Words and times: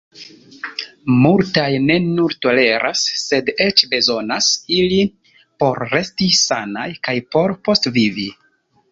Multaj 1.23 1.65
ne 1.81 1.97
nur 2.05 2.31
toleras, 2.45 3.03
sed 3.23 3.51
eĉ 3.65 3.83
bezonas 3.91 4.47
ilin 4.77 5.11
por 5.65 5.77
resti 5.91 6.31
sanaj 6.39 6.87
kaj 7.09 7.15
por 7.37 7.55
postvivi. 7.69 8.27